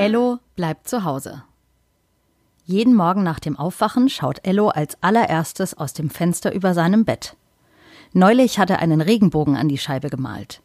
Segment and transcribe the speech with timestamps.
[0.00, 1.42] Ello bleibt zu Hause.
[2.64, 7.36] Jeden Morgen nach dem Aufwachen schaut Ello als allererstes aus dem Fenster über seinem Bett.
[8.14, 10.62] Neulich hat er einen Regenbogen an die Scheibe gemalt.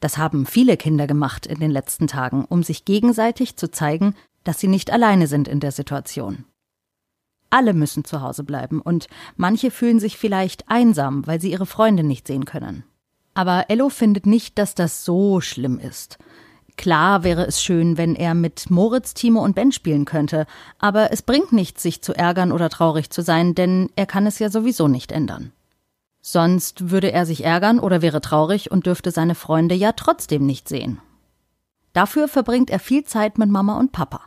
[0.00, 4.58] Das haben viele Kinder gemacht in den letzten Tagen, um sich gegenseitig zu zeigen, dass
[4.58, 6.44] sie nicht alleine sind in der Situation.
[7.50, 9.06] Alle müssen zu Hause bleiben und
[9.36, 12.82] manche fühlen sich vielleicht einsam, weil sie ihre Freunde nicht sehen können.
[13.34, 16.18] Aber Ello findet nicht, dass das so schlimm ist.
[16.76, 20.46] Klar wäre es schön, wenn er mit Moritz, Timo und Ben spielen könnte,
[20.78, 24.38] aber es bringt nichts, sich zu ärgern oder traurig zu sein, denn er kann es
[24.38, 25.52] ja sowieso nicht ändern.
[26.20, 30.68] Sonst würde er sich ärgern oder wäre traurig und dürfte seine Freunde ja trotzdem nicht
[30.68, 31.00] sehen.
[31.92, 34.22] Dafür verbringt er viel Zeit mit Mama und Papa.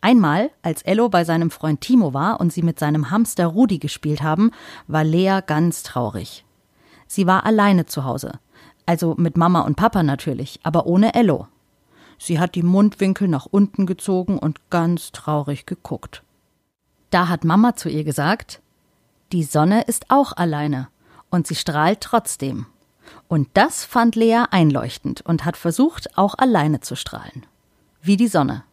[0.00, 4.22] Einmal, als Ello bei seinem Freund Timo war und sie mit seinem Hamster Rudi gespielt
[4.22, 4.50] haben,
[4.86, 6.44] war Lea ganz traurig.
[7.06, 8.40] Sie war alleine zu Hause.
[8.90, 11.46] Also mit Mama und Papa natürlich, aber ohne Ello.
[12.18, 16.24] Sie hat die Mundwinkel nach unten gezogen und ganz traurig geguckt.
[17.10, 18.60] Da hat Mama zu ihr gesagt,
[19.30, 20.88] die Sonne ist auch alleine
[21.30, 22.66] und sie strahlt trotzdem.
[23.28, 27.46] Und das fand Lea einleuchtend und hat versucht, auch alleine zu strahlen.
[28.02, 28.64] Wie die Sonne.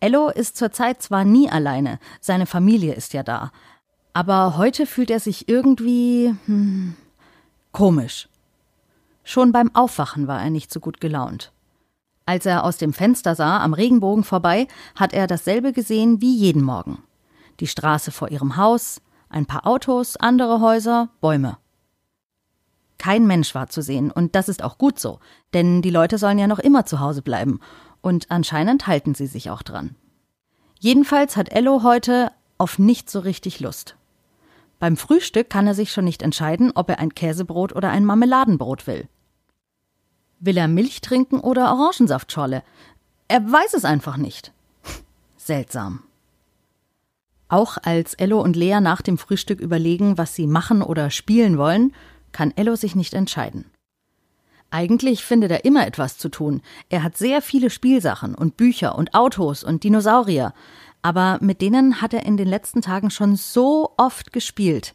[0.00, 3.52] Ello ist zurzeit zwar nie alleine, seine Familie ist ja da,
[4.12, 6.94] aber heute fühlt er sich irgendwie hm,
[7.72, 8.28] komisch.
[9.22, 11.52] Schon beim Aufwachen war er nicht so gut gelaunt.
[12.26, 16.62] Als er aus dem Fenster sah, am Regenbogen vorbei, hat er dasselbe gesehen wie jeden
[16.62, 17.02] Morgen
[17.60, 21.58] die Straße vor ihrem Haus, ein paar Autos, andere Häuser, Bäume.
[22.98, 25.20] Kein Mensch war zu sehen, und das ist auch gut so,
[25.54, 27.60] denn die Leute sollen ja noch immer zu Hause bleiben,
[28.02, 29.94] und anscheinend halten sie sich auch dran.
[30.78, 33.96] Jedenfalls hat Ello heute auf nicht so richtig Lust.
[34.80, 38.86] Beim Frühstück kann er sich schon nicht entscheiden, ob er ein Käsebrot oder ein Marmeladenbrot
[38.86, 39.08] will.
[40.40, 42.62] Will er Milch trinken oder Orangensaftschorle?
[43.28, 44.52] Er weiß es einfach nicht.
[45.36, 46.02] Seltsam.
[47.48, 51.92] Auch als Ello und Lea nach dem Frühstück überlegen, was sie machen oder spielen wollen,
[52.32, 53.66] kann Ello sich nicht entscheiden.
[54.70, 56.62] Eigentlich findet er immer etwas zu tun.
[56.88, 60.54] Er hat sehr viele Spielsachen und Bücher und Autos und Dinosaurier,
[61.02, 64.94] aber mit denen hat er in den letzten Tagen schon so oft gespielt.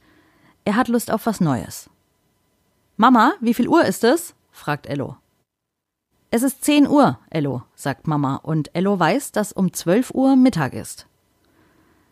[0.63, 1.89] Er hat Lust auf was Neues.
[2.97, 4.35] Mama, wie viel Uhr ist es?
[4.51, 5.17] fragt Ello.
[6.31, 10.73] Es ist zehn Uhr, Ello, sagt Mama, und Ello weiß, dass um zwölf Uhr Mittag
[10.73, 11.07] ist.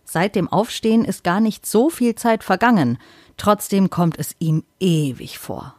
[0.05, 2.97] Seit dem Aufstehen ist gar nicht so viel Zeit vergangen,
[3.37, 5.75] trotzdem kommt es ihm ewig vor.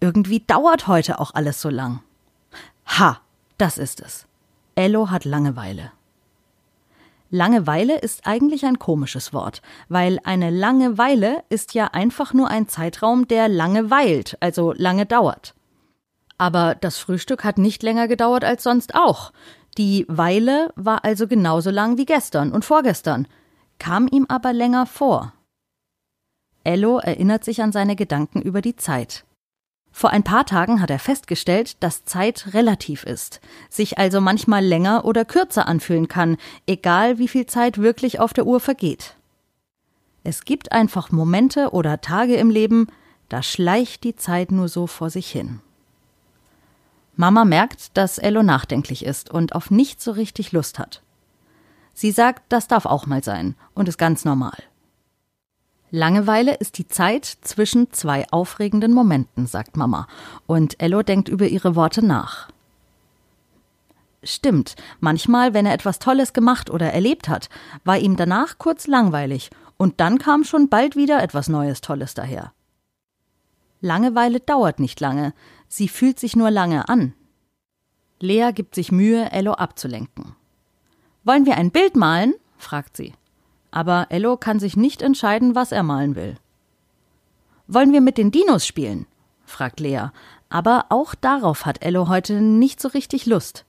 [0.00, 2.02] Irgendwie dauert heute auch alles so lang.
[2.86, 3.20] Ha,
[3.58, 4.26] das ist es.
[4.74, 5.92] Ello hat Langeweile.
[7.30, 13.26] Langeweile ist eigentlich ein komisches Wort, weil eine Langeweile ist ja einfach nur ein Zeitraum,
[13.26, 15.54] der lange weilt, also lange dauert.
[16.38, 19.32] Aber das Frühstück hat nicht länger gedauert als sonst auch.
[19.78, 23.26] Die Weile war also genauso lang wie gestern und vorgestern,
[23.78, 25.32] kam ihm aber länger vor.
[26.64, 29.24] Ello erinnert sich an seine Gedanken über die Zeit.
[29.98, 33.40] Vor ein paar Tagen hat er festgestellt, dass Zeit relativ ist,
[33.70, 36.36] sich also manchmal länger oder kürzer anfühlen kann,
[36.66, 39.16] egal wie viel Zeit wirklich auf der Uhr vergeht.
[40.22, 42.88] Es gibt einfach Momente oder Tage im Leben,
[43.30, 45.60] da schleicht die Zeit nur so vor sich hin.
[47.14, 51.00] Mama merkt, dass Ello nachdenklich ist und auf nichts so richtig Lust hat.
[51.94, 54.62] Sie sagt, das darf auch mal sein und ist ganz normal.
[55.96, 60.06] Langeweile ist die Zeit zwischen zwei aufregenden Momenten, sagt Mama,
[60.44, 62.50] und Ello denkt über ihre Worte nach.
[64.22, 67.48] Stimmt, manchmal, wenn er etwas Tolles gemacht oder erlebt hat,
[67.84, 69.48] war ihm danach kurz langweilig,
[69.78, 72.52] und dann kam schon bald wieder etwas Neues Tolles daher.
[73.80, 75.32] Langeweile dauert nicht lange,
[75.66, 77.14] sie fühlt sich nur lange an.
[78.20, 80.36] Lea gibt sich Mühe, Ello abzulenken.
[81.24, 82.34] Wollen wir ein Bild malen?
[82.58, 83.14] fragt sie.
[83.76, 86.36] Aber Ello kann sich nicht entscheiden, was er malen will.
[87.66, 89.06] Wollen wir mit den Dinos spielen?
[89.44, 90.06] fragt Lea.
[90.48, 93.66] Aber auch darauf hat Ello heute nicht so richtig Lust.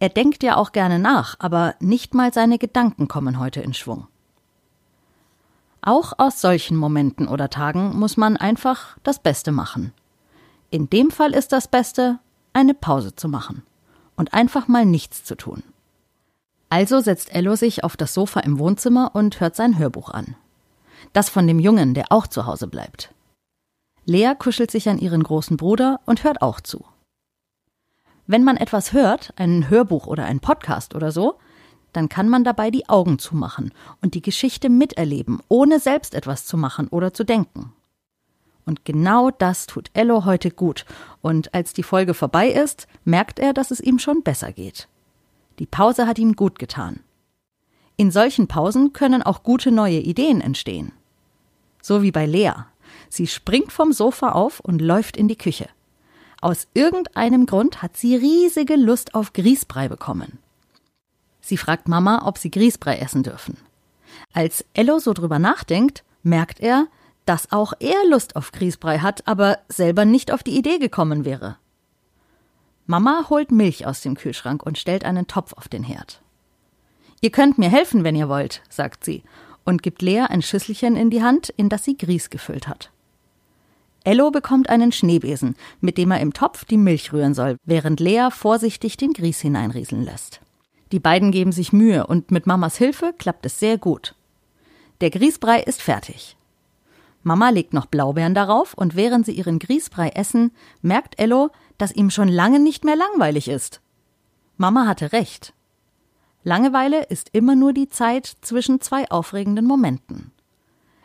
[0.00, 4.08] Er denkt ja auch gerne nach, aber nicht mal seine Gedanken kommen heute in Schwung.
[5.82, 9.92] Auch aus solchen Momenten oder Tagen muss man einfach das Beste machen.
[10.70, 12.18] In dem Fall ist das Beste,
[12.54, 13.62] eine Pause zu machen
[14.16, 15.62] und einfach mal nichts zu tun.
[16.72, 20.36] Also setzt Ello sich auf das Sofa im Wohnzimmer und hört sein Hörbuch an.
[21.12, 23.12] Das von dem Jungen, der auch zu Hause bleibt.
[24.06, 26.82] Lea kuschelt sich an ihren großen Bruder und hört auch zu.
[28.26, 31.34] Wenn man etwas hört, ein Hörbuch oder ein Podcast oder so,
[31.92, 36.56] dann kann man dabei die Augen zumachen und die Geschichte miterleben, ohne selbst etwas zu
[36.56, 37.74] machen oder zu denken.
[38.64, 40.86] Und genau das tut Ello heute gut.
[41.20, 44.88] Und als die Folge vorbei ist, merkt er, dass es ihm schon besser geht.
[45.58, 47.00] Die Pause hat ihm gut getan.
[47.96, 50.92] In solchen Pausen können auch gute neue Ideen entstehen.
[51.80, 52.52] So wie bei Lea.
[53.08, 55.68] Sie springt vom Sofa auf und läuft in die Küche.
[56.40, 60.38] Aus irgendeinem Grund hat sie riesige Lust auf Grießbrei bekommen.
[61.40, 63.56] Sie fragt Mama, ob sie Grießbrei essen dürfen.
[64.32, 66.86] Als Ello so drüber nachdenkt, merkt er,
[67.26, 71.56] dass auch er Lust auf Grießbrei hat, aber selber nicht auf die Idee gekommen wäre.
[72.86, 76.20] Mama holt Milch aus dem Kühlschrank und stellt einen Topf auf den Herd.
[77.20, 79.22] Ihr könnt mir helfen, wenn ihr wollt, sagt sie
[79.64, 82.90] und gibt Lea ein Schüsselchen in die Hand, in das sie Grieß gefüllt hat.
[84.04, 88.28] Ello bekommt einen Schneebesen, mit dem er im Topf die Milch rühren soll, während Lea
[88.30, 90.40] vorsichtig den Grieß hineinrieseln lässt.
[90.90, 94.14] Die beiden geben sich Mühe und mit Mamas Hilfe klappt es sehr gut.
[95.00, 96.36] Der Grießbrei ist fertig.
[97.22, 102.10] Mama legt noch Blaubeeren darauf und während sie ihren Grießbrei essen, merkt Ello, dass ihm
[102.10, 103.80] schon lange nicht mehr langweilig ist.
[104.56, 105.54] Mama hatte recht.
[106.44, 110.32] Langeweile ist immer nur die Zeit zwischen zwei aufregenden Momenten.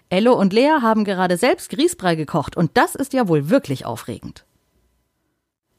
[0.09, 4.45] Ello und Lea haben gerade selbst Grießbrei gekocht und das ist ja wohl wirklich aufregend.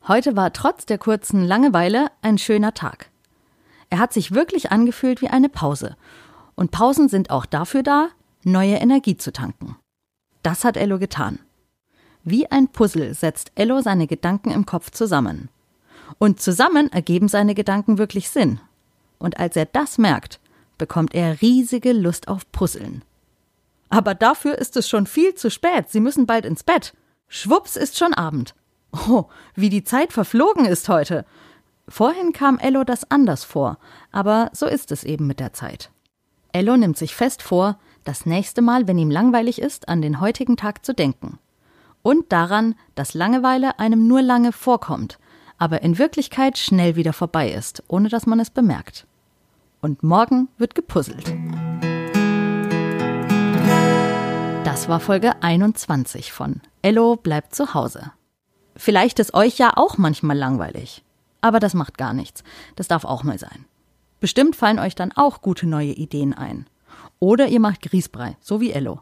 [0.07, 3.11] Heute war trotz der kurzen Langeweile ein schöner Tag.
[3.91, 5.97] Er hat sich wirklich angefühlt wie eine Pause.
[6.55, 8.09] Und Pausen sind auch dafür da,
[8.45, 9.77] neue Energie zu tanken.
[10.43, 11.39] Das hat Ello getan.
[12.25, 15.49] Wie ein Puzzle setzt Ello seine Gedanken im Kopf zusammen.
[16.19, 18.61] Und zusammen ergeben seine Gedanken wirklich Sinn.
[19.19, 20.41] Und als er das merkt,
[20.79, 23.03] bekommt er riesige Lust auf Puzzeln.
[23.89, 25.89] Aber dafür ist es schon viel zu spät.
[25.89, 26.95] Sie müssen bald ins Bett.
[27.29, 28.55] Schwupps ist schon Abend.
[28.93, 29.25] Oh,
[29.55, 31.25] wie die Zeit verflogen ist heute.
[31.89, 33.79] Vorhin kam Ello das anders vor,
[34.13, 35.91] aber so ist es eben mit der Zeit.
[36.53, 40.57] Ello nimmt sich fest vor, das nächste Mal, wenn ihm langweilig ist, an den heutigen
[40.57, 41.39] Tag zu denken.
[42.03, 45.19] Und daran, dass Langeweile einem nur lange vorkommt,
[45.59, 49.07] aber in Wirklichkeit schnell wieder vorbei ist, ohne dass man es bemerkt.
[49.83, 51.35] Und morgen wird gepuzzelt.
[54.65, 58.13] Das war Folge 21 von Ello bleibt zu Hause.
[58.75, 61.05] Vielleicht ist euch ja auch manchmal langweilig.
[61.43, 62.43] Aber das macht gar nichts.
[62.75, 63.67] Das darf auch mal sein.
[64.19, 66.67] Bestimmt fallen euch dann auch gute neue Ideen ein.
[67.19, 69.01] Oder ihr macht Grießbrei, so wie Ello.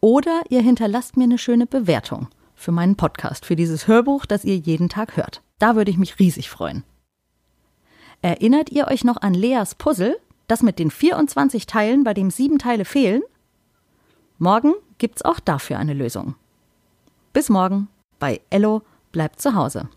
[0.00, 4.56] Oder ihr hinterlasst mir eine schöne Bewertung für meinen Podcast, für dieses Hörbuch, das ihr
[4.56, 5.42] jeden Tag hört.
[5.58, 6.84] Da würde ich mich riesig freuen.
[8.20, 10.18] Erinnert ihr euch noch an Leas Puzzle,
[10.48, 13.22] das mit den 24 Teilen, bei dem sieben Teile fehlen?
[14.38, 16.34] Morgen gibt's auch dafür eine Lösung.
[17.32, 17.88] Bis morgen
[18.18, 18.82] bei Ello
[19.12, 19.88] bleibt zu Hause.